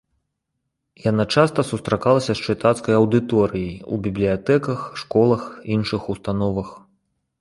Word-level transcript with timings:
Яна 1.09 1.25
часта 1.37 1.65
сустракалася 1.71 2.33
з 2.39 2.53
чытацкай 2.53 2.93
аўдыторыяй 3.01 3.69
у 3.93 4.03
бібліятэках, 4.07 4.79
школах, 5.03 5.41
іншых 5.77 6.01
установах. 6.15 6.69